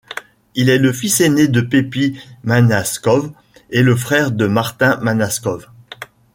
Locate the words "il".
0.55-0.69